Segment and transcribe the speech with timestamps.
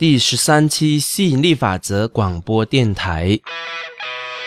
[0.00, 3.38] 第十三期吸引力法则广播电台。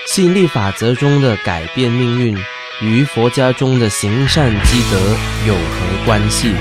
[0.08, 2.36] 吸引力法则中的改变命运，
[2.82, 5.00] 与佛家中的行善积德
[5.48, 6.56] 有何关系？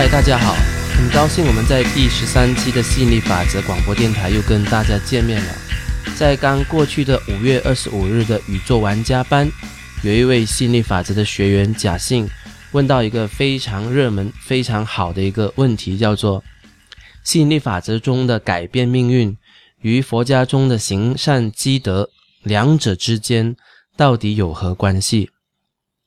[0.00, 0.54] 嗨，大家好，
[0.96, 5.52] 很高兴我们在第十三期的吸引力法则广播电台又跟大家见面了。
[6.16, 9.50] 在刚过去的五月二十五日的宇宙玩家班，
[10.04, 12.30] 有一位吸引力法则的学员贾信
[12.70, 16.44] 问到一个非常热门、非常好的一个问题，叫做
[17.24, 19.36] 吸引力法则中的改变命运
[19.80, 22.08] 与佛家中的行善积德
[22.44, 23.56] 两者之间
[23.96, 25.30] 到底有何关系？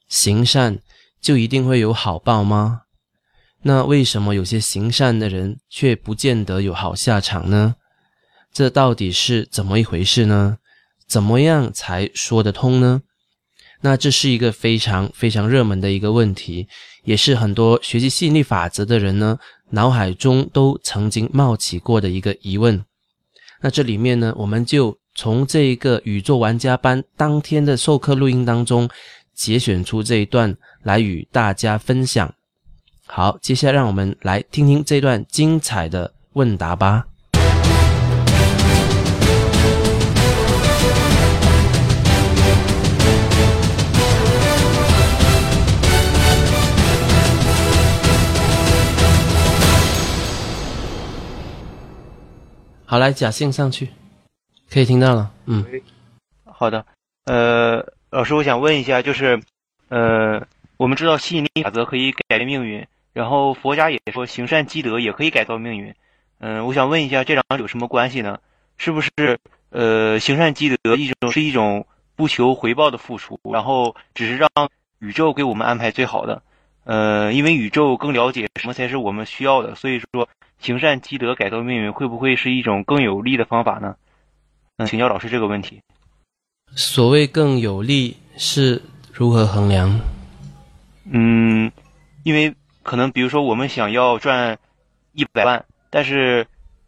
[0.07, 0.79] 行善
[1.21, 2.83] 就一定会有好报吗？
[3.63, 7.75] 那为什么有些行善的人却不见得有好下场呢？
[8.51, 10.57] 这到底是怎么一回事呢？
[11.07, 13.01] 怎么样才说得通呢？
[13.81, 16.67] 那这是一个非常非常热门的一个问题，
[17.03, 19.37] 也是很多学习吸引力法则的人呢
[19.69, 22.83] 脑海中都曾经冒起过的一个疑问。
[23.61, 28.89] 那这里面呢，我们就从这一个宇宙玩家班当天的授课录音当中
[29.33, 32.33] 节选出这一段来与大家分享。
[33.13, 37.05] 好，接下来让我们来听听这段精彩的问答吧。
[52.85, 53.89] 好，来假性上去，
[54.69, 55.29] 可以听到了。
[55.47, 55.65] 嗯，
[56.45, 56.85] 好的。
[57.25, 59.37] 呃，老师，我想问一下，就是，
[59.89, 60.41] 呃，
[60.77, 62.87] 我们知道吸引力法则可以改变命运。
[63.13, 65.93] 然后佛家也说行善积德也可以改造命运，
[66.39, 68.39] 嗯，我想问一下这两者有什么关系呢？
[68.77, 69.11] 是不是
[69.69, 71.85] 呃行善积德一种是一种
[72.15, 74.49] 不求回报的付出，然后只是让
[74.99, 76.41] 宇宙给我们安排最好的，
[76.85, 83.95] 呃，因为宇宙更了解什么才是我们需要的，所以说行善积德改造命运会不会是一种更有利的方法呢？
[84.77, 85.81] 嗯，请教老师这个问题。
[86.75, 89.99] 所谓更有利是如何衡量？
[91.11, 91.69] 嗯，
[92.23, 92.55] 因为。
[92.83, 94.57] 可能比如说我们想要赚
[95.13, 96.47] 一百万，但是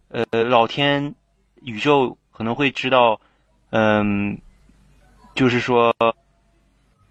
[0.09, 1.15] 呃，老天
[1.61, 3.19] 宇宙可能会知道，
[3.69, 4.39] 嗯，
[5.35, 5.95] 就是说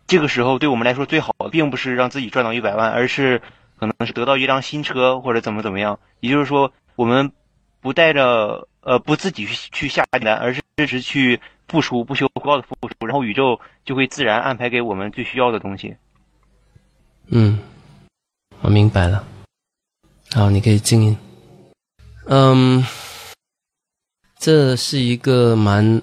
[0.07, 3.41] 这个时候对我们来说最好的，并不是让自己赚到一百万，而是
[3.77, 5.99] 可能是得到一辆新车或者怎么怎么样。
[6.21, 7.33] 也就是说，我们
[7.81, 15.97] 不带着呃不自己去去下单，而是支持去付出，不求回报的付出，然后宇宙就会自然安排给我们最需要的东西。
[17.29, 17.59] 嗯。
[18.63, 19.25] 我明白了，
[20.31, 21.17] 好，你可以静音。
[22.27, 22.87] 嗯，
[24.39, 26.01] 这是一个蛮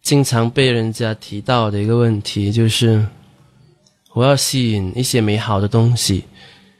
[0.00, 3.04] 经常被人家提到的一个问题，就是
[4.12, 6.24] 我要吸引一些美好的东西，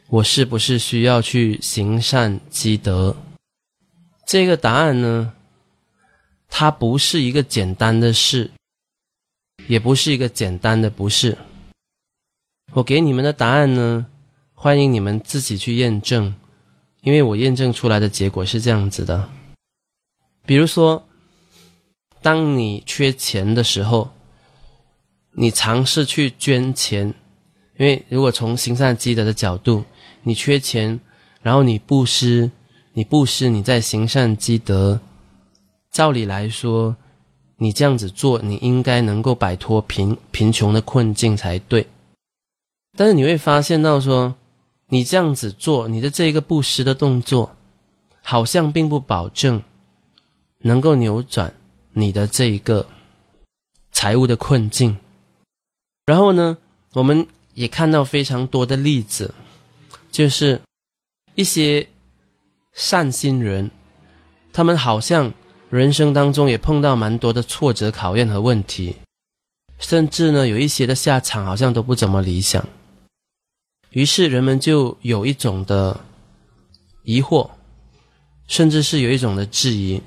[0.08, 3.16] 我是不是需要去行善积德？
[4.24, 5.32] 这个答案呢，
[6.48, 8.48] 它不是一个简单的事，
[9.66, 11.36] 也不是一个简单的不是。
[12.74, 14.06] 我给你们的答案呢？
[14.60, 16.34] 欢迎你们自己去验证，
[17.02, 19.28] 因为我验证出来的结果是这样子的。
[20.44, 21.06] 比如说，
[22.20, 24.10] 当你缺钱的时候，
[25.30, 27.14] 你尝试去捐钱，
[27.76, 29.84] 因为如果从行善积德的角度，
[30.24, 30.98] 你缺钱，
[31.40, 32.50] 然后你布施，
[32.94, 34.98] 你布施，你在行善积德，
[35.92, 36.96] 照理来说，
[37.58, 41.86] 你这样子做，你应该能够摆脱贫贫穷的困境才对。
[42.96, 44.34] 但是你会发现到说。
[44.88, 47.54] 你这样子做，你的这个布施的动作，
[48.22, 49.62] 好像并不保证
[50.60, 51.52] 能够扭转
[51.92, 52.86] 你的这一个
[53.92, 54.96] 财务的困境。
[56.06, 56.56] 然后呢，
[56.94, 59.34] 我们也看到非常多的例子，
[60.10, 60.60] 就是
[61.34, 61.86] 一些
[62.72, 63.70] 善心人，
[64.52, 65.32] 他们好像
[65.68, 68.96] 人生当中也碰到蛮多的挫折、考验和问题，
[69.78, 72.66] 甚至呢，有一些的下场好像都不怎么理想。
[73.90, 75.98] 于是人们就有一种的
[77.02, 77.50] 疑惑，
[78.46, 80.00] 甚至是有一种的质疑：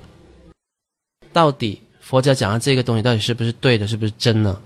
[1.32, 4.60] 到底佛家讲的这个东西到底是不是对的，是不是真的？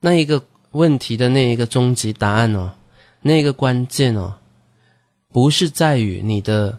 [0.00, 2.74] 那一个问题的那一个终极答案哦，
[3.22, 4.38] 那个关键哦，
[5.28, 6.78] 不是在于你的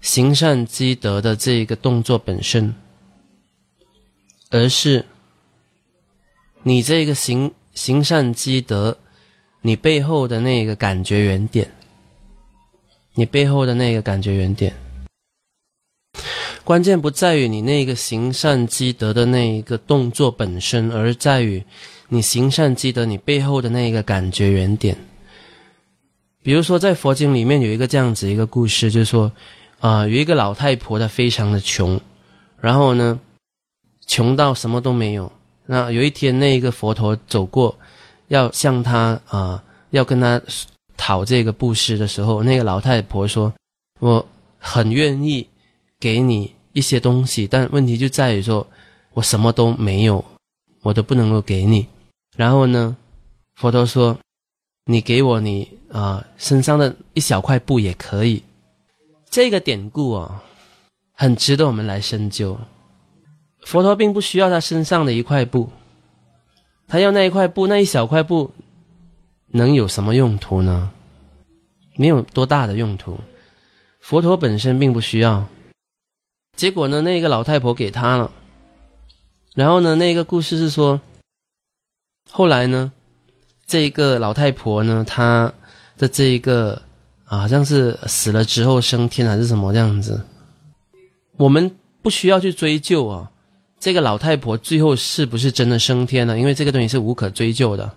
[0.00, 2.74] 行善积德的这一个动作本身，
[4.50, 5.04] 而是
[6.62, 8.96] 你这个行行善积德，
[9.66, 11.66] 你背后的那个感觉原点，
[13.14, 14.74] 你背后的那个感觉原点。
[16.64, 21.64] 关键不在于你那个行善积德的那一个动作本身，而在于
[22.10, 24.94] 你行善积德你背后的那个感觉原点。
[26.42, 29.32] 比如说，在佛经里面有一个这样子一个故事，就是说，
[29.80, 31.98] 啊，有一个老太婆，她非常的穷，
[32.60, 33.18] 然后呢，
[34.06, 35.32] 穷到什么都没有。
[35.64, 37.78] 那有一天，那一个佛陀走过，
[38.28, 40.40] 要向他啊，要跟他
[40.96, 43.52] 讨这个布施的时候，那个老太婆说
[44.00, 44.26] ：“我
[44.58, 45.46] 很愿意。”
[46.00, 48.66] 给你一些东西，但问题就在于说，
[49.14, 50.22] 我什么都没有，
[50.82, 51.86] 我都不能够给你。
[52.36, 52.94] 然后呢，
[53.54, 54.18] 佛陀说，
[54.84, 58.42] 你给我你啊身上的一小块布也可以。
[59.30, 60.42] 这个典故啊，
[61.14, 62.58] 很值得我们来深究。
[63.62, 65.70] 佛陀并不需要他身上的一块布，
[66.86, 68.52] 他要那一块布，那一小块布，
[69.48, 70.90] 能有什么用途呢？
[71.96, 73.18] 没有多大的用途。
[74.00, 75.46] 佛陀本身并不需要。
[76.56, 78.30] 结果呢，那个老太婆给他了。
[79.54, 81.00] 然后呢，那个故事是说，
[82.30, 82.92] 后来呢，
[83.66, 85.52] 这个老太婆呢，她
[85.96, 86.82] 的这一个
[87.24, 90.24] 啊，好像是死了之后升天还是什么这样子。
[91.36, 93.30] 我们不需要去追究啊，
[93.84, 96.38] 这个老太婆最后是不是真的升天了？
[96.38, 97.94] 因为这个东西是无可追究的。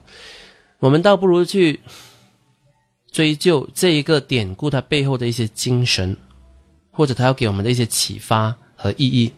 [0.79, 1.79] 我们倒不如去
[3.09, 6.17] 追究这一个典故它背后的一些精神。
[6.91, 9.31] 或者他要给我们的一些启发和意义。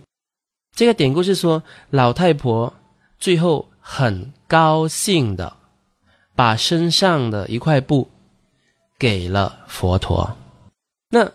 [0.74, 2.74] 这个典故是说，老太婆
[3.20, 5.56] 最后很高兴的
[6.36, 8.10] 把身上的一块布
[8.98, 10.38] 给了佛陀。
[11.10, 11.30] 那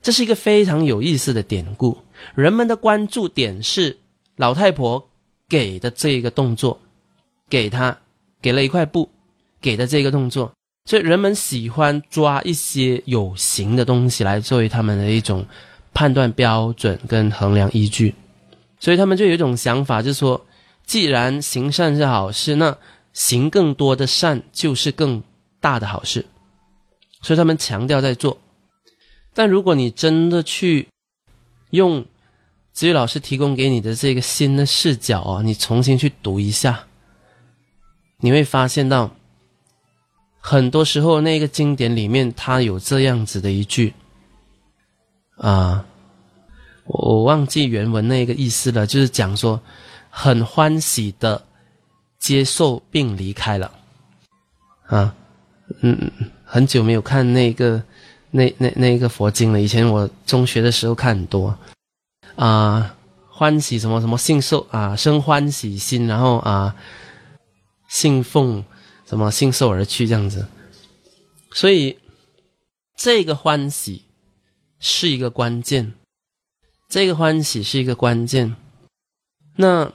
[0.00, 1.98] 这是一个非常有意思的典故。
[2.34, 3.98] 人们的关注点是
[4.36, 5.08] 老太婆
[5.48, 6.78] 给的这个动作，
[7.48, 7.96] 给他
[8.40, 9.08] 给了一块布，
[9.60, 10.52] 给的这个动作。
[10.86, 15.46] 所以人们喜欢抓一些有形的东西来作为他们的一种
[15.94, 18.14] 判断标准跟衡量依据，
[18.78, 20.44] 所以他们就有一种想法，就是说，
[20.84, 22.76] 既然行善是好事，那
[23.14, 25.22] 行更多的善就是更
[25.58, 26.26] 大的好事，
[27.22, 28.36] 所以他们强调在做。
[29.32, 30.86] 但如果你真的去
[31.70, 32.04] 用
[32.74, 36.84] 至于老师提供给你的这个新的视角啊，你重新去读一下，
[38.18, 39.10] 你会发现到。
[40.46, 43.94] 很多时候，那个经典里面，它有这样子的一句，
[45.38, 45.86] 啊，
[46.84, 49.58] 我忘记原文那个意思了，就是讲说，
[50.10, 51.42] 很欢喜的
[52.18, 53.72] 接受并离开了，
[54.84, 55.14] 啊，
[55.80, 56.12] 嗯，
[56.44, 57.82] 很久没有看那个
[58.30, 61.58] 那那那个佛经了，以前我中学的时候看很多，
[62.36, 62.96] 啊，
[63.28, 66.74] 欢喜什么什么信受啊，生欢喜心，然后啊，
[67.88, 68.64] 信奉。
[69.06, 70.48] 什么信受而去这样子，
[71.52, 71.98] 所以
[72.96, 74.02] 这个欢喜
[74.80, 75.92] 是一个关键，
[76.88, 78.56] 这个欢喜是一个关键。
[79.56, 79.92] 那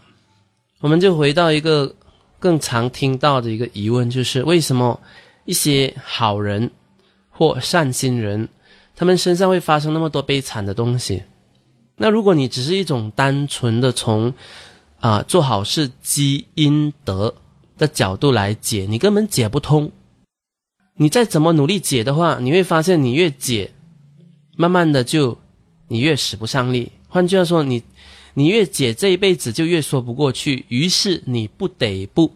[0.80, 1.96] 我们就回到一个
[2.38, 5.02] 更常听到的一个疑问，就是为什么
[5.46, 6.70] 一些好人
[7.32, 8.48] 或善心人，
[8.96, 11.24] 他们身上会发生那么多悲惨的东西？
[12.00, 14.34] 那如果你只是一种单纯的从
[15.00, 17.36] 啊做好事积阴德。
[17.80, 19.90] 的角度来解，你根本解不通。
[20.98, 23.72] 你再怎么努力解的话，你会发现你越解，
[24.58, 25.38] 慢慢的就
[25.88, 26.92] 你越使不上力。
[27.08, 27.82] 换句话说，你
[28.34, 30.66] 你越解这一辈子就越说不过去。
[30.68, 32.30] 于是你不得不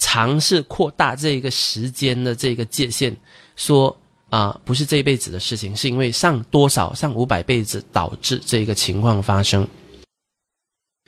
[0.00, 3.16] 尝试扩大这个时间的这个界限，
[3.54, 3.96] 说
[4.34, 9.64] 啊，不是这一辈子的事情，是因为上多少上五百辈子导致这个情况发生。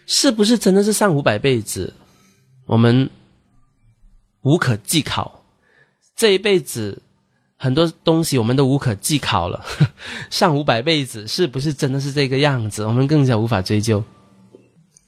[0.07, 1.93] 是不是真的是上五百辈子？
[2.67, 3.11] 我们
[4.43, 5.43] 无可计考，
[6.15, 7.03] 这一辈子
[7.57, 9.67] 很多东西我们都无可计考了。
[10.31, 12.85] 上五百辈子是不是真的是这个样子？
[12.87, 14.05] 我们更加无法追究，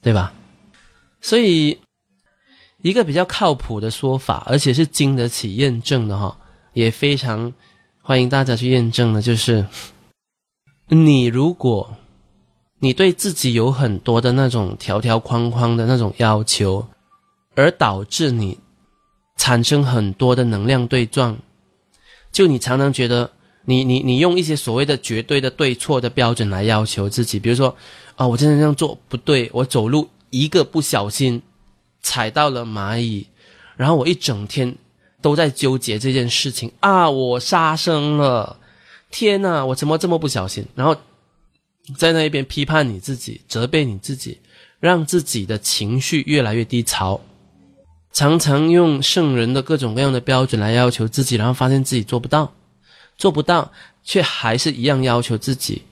[0.01, 0.33] 对吧？
[1.21, 1.79] 所以
[2.81, 6.37] 一个比较靠谱的说法，而且是经得起验证的哈，
[6.73, 7.53] 也非常
[8.09, 9.67] 欢迎大家去验证的，就是
[10.87, 11.95] 你如果
[12.79, 16.87] 你对自己有很多的那种条条框框的那种要求。
[17.53, 18.57] 而导致你
[19.37, 21.37] 产生很多的能量对撞，
[22.31, 23.29] 就你常常觉得
[23.65, 27.75] 你你你用一些所谓的绝对的对错的标准来要求自己，比如说
[28.15, 31.39] 啊，我真的这样做不对，我走路一个不小心
[32.01, 33.27] 踩到了蚂蚁，
[33.75, 34.75] 然后我一整天
[35.21, 38.59] 都在纠结这件事情啊，我杀生了，
[39.11, 40.65] 天哪，我怎么这么不小心？
[40.75, 40.95] 然后
[41.97, 44.39] 在那一边批判你自己，责备你自己，
[44.79, 47.19] 让自己的情绪越来越低潮。
[48.11, 52.53] 常常用圣人的各种各样的标准来要求自己，然后发现自己做不到，
[53.17, 53.71] 做不到，
[54.03, 55.83] 却还是一样要求自己。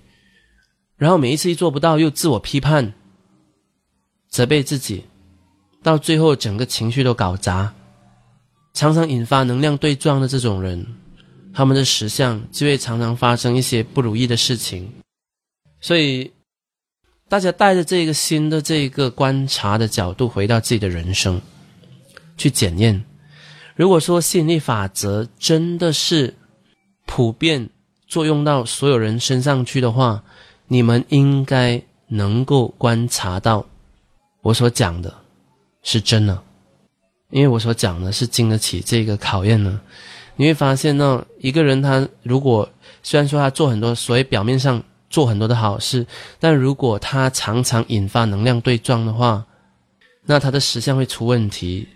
[0.95, 2.91] 然后每一次一做不到，又自我批判、
[4.29, 5.05] 责备自己，
[5.83, 7.71] 到最后整个情绪都搞砸，
[8.77, 10.85] 常常引发能量对撞的这种人，
[11.51, 14.87] 他们的实相就会常常发生一些不如意的事情。
[15.81, 16.31] 所以，
[17.27, 21.41] 大家带着这个新的这个观察的角度回到自己的人生。
[22.37, 23.03] 去检验，
[23.75, 26.35] 如果说吸引力法则真的是
[27.07, 27.67] 普遍
[28.07, 30.23] 作用到所有人身上去的话，
[30.67, 33.65] 你们应该能够观察到
[34.43, 35.11] 我所讲的
[35.81, 36.43] 是真的，
[37.29, 39.79] 因为我所讲的是经得起这个考验呢。
[40.35, 42.69] 你会发现呢，一个人他如果
[43.01, 46.05] 虽然说他做很多所以表面上做很多的好事，
[46.39, 49.45] 但如果他常常引发能量对撞的话，
[50.25, 51.87] 那他的实相会出问题。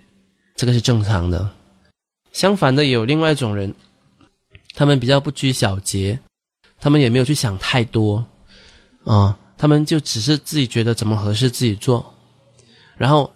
[0.55, 1.49] 这个是正常的。
[2.31, 3.73] 相反的，有另外一种人，
[4.73, 6.19] 他们比较不拘小节，
[6.79, 8.25] 他们也没有去想太多，
[9.05, 12.13] 啊，他们就只是自己觉得怎么合适自己做，
[12.95, 13.33] 然后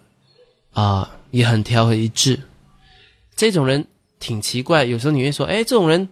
[0.72, 2.40] 啊也很调和一致。
[3.34, 3.86] 这种人
[4.18, 6.08] 挺奇怪，有时候你会说，哎，这种人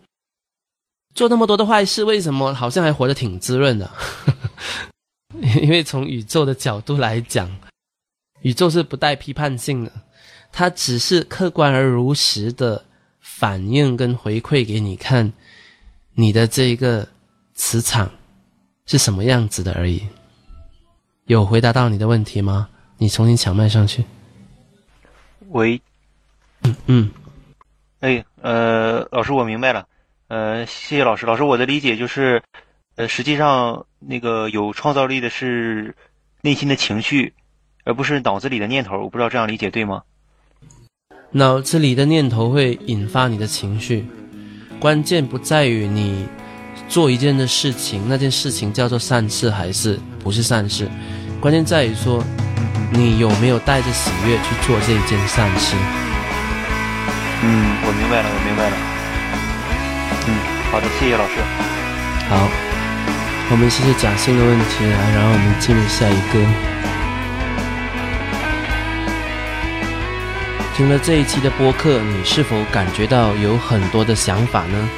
[1.15, 3.91] 做那么多的坏事，为什么好像还活得挺滋润的？
[5.63, 7.51] 因为从宇宙的角度来讲，
[8.43, 9.91] 宇宙是不带批判性的。
[10.53, 12.85] 它只是客观而如实的
[13.19, 15.33] 反应跟回馈给你看，
[16.15, 17.09] 你的这一个
[17.55, 18.11] 磁场
[18.87, 20.07] 是什么样子的而已。
[21.25, 22.69] 有回答到你的问题吗？
[22.99, 24.05] 你重新抢麦上去。
[25.55, 25.81] 喂，
[26.65, 27.11] 嗯嗯，
[28.01, 29.87] 哎，呃，老师，我明白了。
[30.27, 31.27] 呃，谢谢老师。
[31.27, 32.43] 老师，我的理解就是，
[32.97, 35.95] 呃，实际上那个有创造力的是
[36.41, 37.35] 内心的情绪，
[37.85, 38.99] 而不是脑子里的念头。
[38.99, 40.03] 我不知道这样理解对吗？
[41.31, 44.05] 脑子里的念头会引发你的情绪，
[44.81, 46.27] 关键不在于你
[46.89, 50.91] 做一件的事情，那件事情叫做善事还是不是善事，
[51.45, 52.25] 关键在于说
[52.91, 55.77] 你有没有带着喜悦去做这一件善事。
[57.43, 58.77] 嗯，我明白了，我明白了。
[60.27, 60.41] 嗯，
[60.73, 61.35] 好的，谢谢老师。
[62.31, 62.49] 好，
[63.51, 66.41] 我们谢谢贾欣的问题来，然后我们进入下一个。
[70.75, 74.89] 听了这一期的播客，你是否感觉到有很多的想法呢？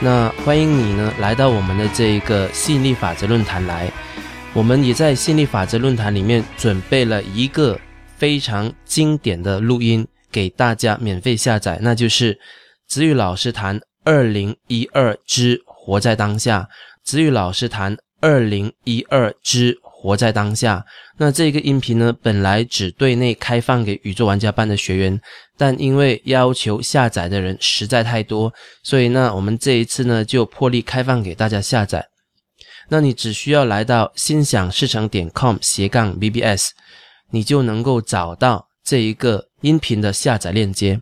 [0.00, 3.92] 那欢迎你呢来到我们的这一个吸引力法则论坛来。
[4.52, 7.78] 我们也在吸引力法则论坛里面准备了一个
[8.16, 12.38] 非常经典的录音给大家免费下载，那就是
[12.88, 16.68] 子宇老师谈二零一二之活在当下。
[17.04, 19.78] 子宇老师谈二零一二之。
[20.02, 20.82] 活在当下。
[21.18, 25.20] 那这个音频呢，本来只对内开放给宇宙玩家班的学员，
[25.58, 28.50] 但因为要求下载的人实在太多，
[28.82, 32.02] 所以呢，我们这一次呢就破例开放给大家下载。
[32.88, 36.70] 那你只需要来到心想事成点 com 斜杠 bbs，
[37.30, 41.00] 你就能够找到这一个音频的下载链接。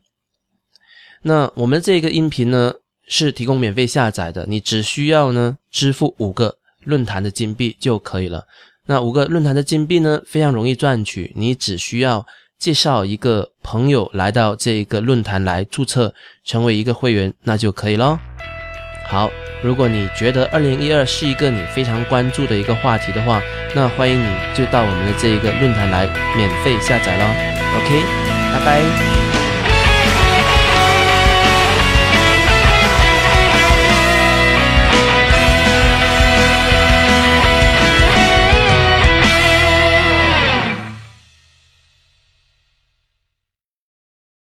[1.23, 2.75] 那我们这个音频呢
[3.07, 8.47] 是提供免费下载的，你只需要呢支付五个论坛的金币就可以了。
[8.87, 11.33] 那五个论坛的金币呢，非常容易赚取。
[11.37, 12.27] 你只需要
[12.59, 18.19] 介绍一个朋友来到这个论坛来注册，成为一个会员，那就可以咯。
[19.07, 19.31] 好，
[19.61, 23.43] 如果你觉得二零一二是一个你非常关注的一个话题的话，
[23.75, 27.25] 那欢迎你就到我们的这一个论坛来免费下载咯。
[27.77, 28.03] OK，
[28.53, 29.18] 拜拜。